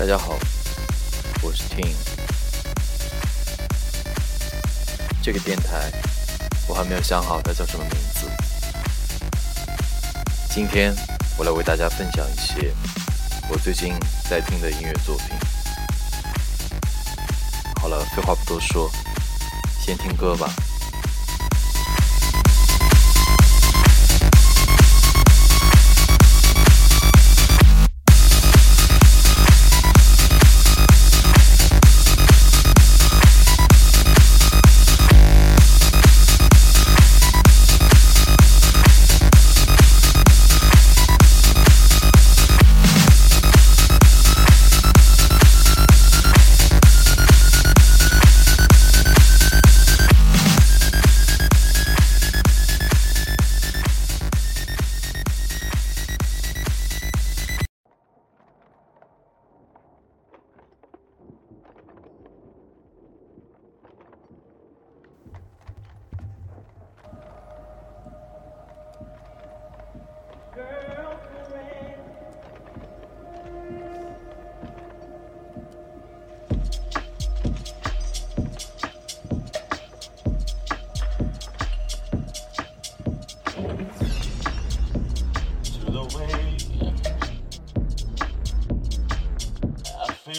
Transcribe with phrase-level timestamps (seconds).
[0.00, 0.38] 大家好，
[1.42, 1.92] 我是 Tim。
[5.22, 5.92] 这个电台
[6.66, 8.26] 我还没有想好它叫什么名字。
[10.48, 10.96] 今天
[11.36, 12.72] 我来为大家分享一些
[13.50, 13.92] 我最近
[14.26, 15.26] 在听的音乐作品。
[17.82, 18.90] 好了，废话不多说，
[19.84, 20.50] 先听歌吧。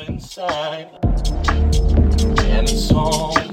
[0.00, 0.88] Inside.
[1.04, 3.51] And it's all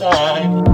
[0.00, 0.69] side.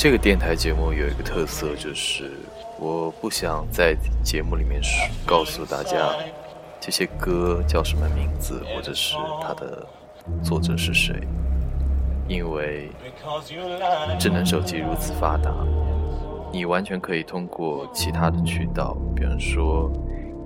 [0.00, 2.30] 这个电台节目有一个特色，就是
[2.78, 4.80] 我不想在节目里面
[5.26, 6.14] 告诉大家
[6.78, 9.84] 这些歌叫什么名字，或者是它的
[10.40, 11.16] 作者是谁，
[12.28, 12.90] 因为
[14.20, 15.52] 智能手机如此发达，
[16.52, 19.90] 你完全可以通过其他的渠道，比方说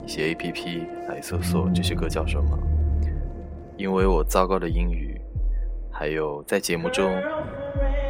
[0.06, 2.58] 一些 APP 来搜索这些歌叫什么。
[3.76, 5.20] 因为我糟糕的英语，
[5.90, 7.14] 还有在节目中，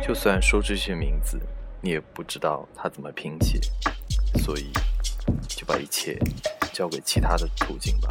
[0.04, 1.40] 就算说这些名字，
[1.81, 3.60] 你也不知道它怎么拼写，
[4.43, 4.72] 所以
[5.49, 6.19] 就把一切
[6.72, 8.08] 交给其他的途径吧。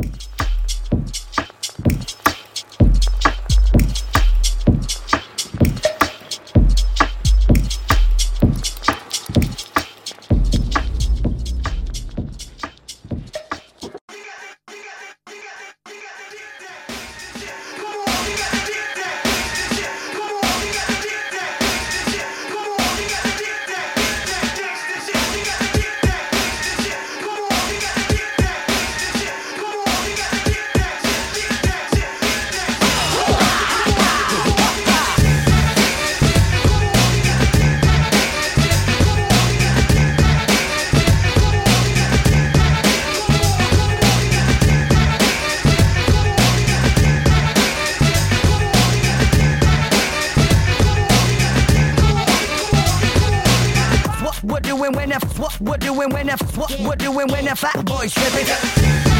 [54.51, 57.85] what doing when if what what doing when if what what doing when if fat
[57.85, 59.10] boy slipping.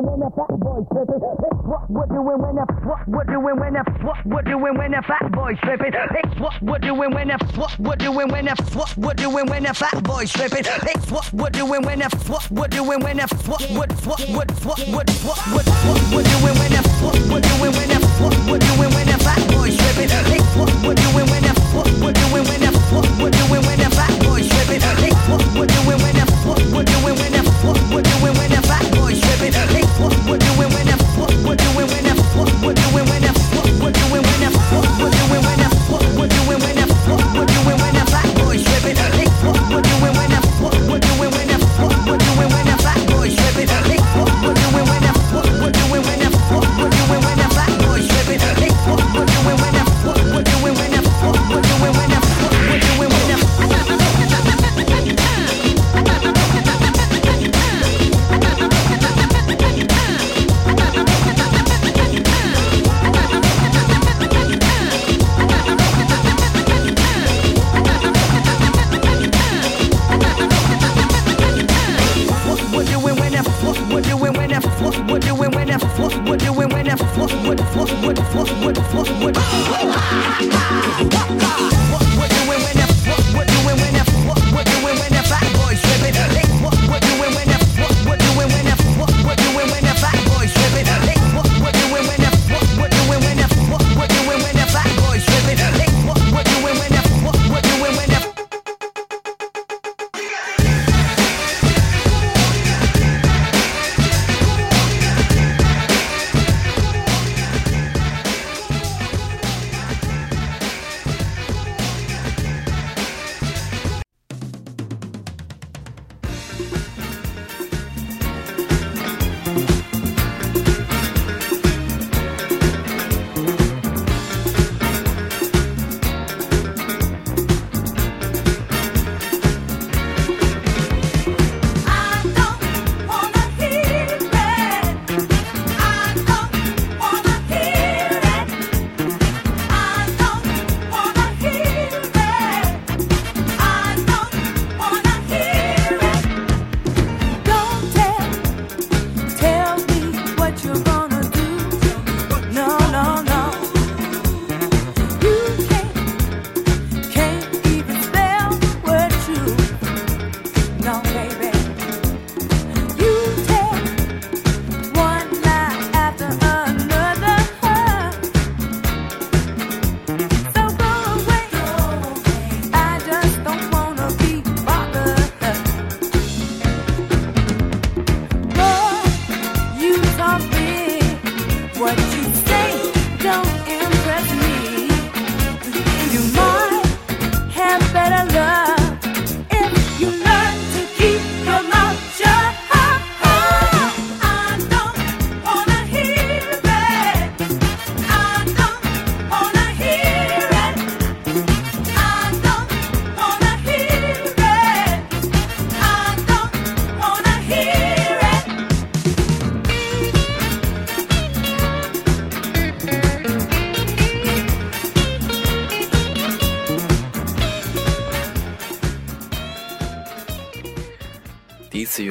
[0.00, 1.20] Doing when that fat boy tripping.
[1.68, 5.04] What we're doing when that what we're doing when that what we're doing when that
[5.04, 5.92] fat boy tripping.
[6.40, 9.76] What we're doing when that what we're doing when that what we're doing when that
[9.76, 10.64] fat boy tripping.
[11.10, 14.78] What we're doing when that what we're doing when that what what what what what
[14.88, 18.58] what what what what we're doing when that what we're doing when that what we're
[18.58, 20.10] doing when that fat boy tripping.
[20.56, 23.92] What we're doing when that what we're doing when that what we're doing when that
[23.92, 24.80] fat boy tripping.
[25.28, 28.64] What we're doing when that what we're doing when that what we're doing when that
[28.66, 28.99] fat boy
[29.40, 29.84] tripping.
[30.00, 32.04] What we're doing when what we're doing when
[32.36, 35.69] what we're doing when what we're doing when what we're doing when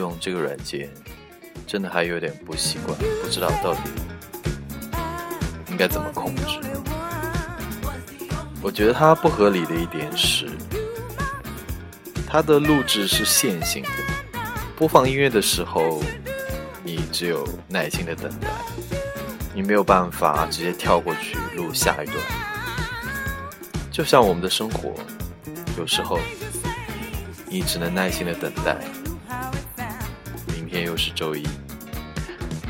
[0.10, 0.90] 用这个软件，
[1.68, 3.82] 真的还有点不习惯，不知道到底
[5.70, 6.60] 应该怎么控制。
[8.62, 10.48] 我觉得它不合理的一点是，
[12.28, 13.90] 它的录制是线性的，
[14.76, 16.02] 播放音乐的时候，
[16.84, 18.48] 你只有耐心的等待，
[19.54, 22.18] 你没有办法直接跳过去录下一段。
[23.92, 24.96] 就像我们的生活，
[25.78, 26.20] 有时候
[27.48, 28.76] 你只能耐心的等待。
[31.00, 31.48] 是周一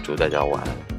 [0.04, 0.90] 祝大家晚安。